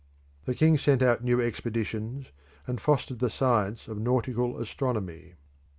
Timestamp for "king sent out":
0.55-1.23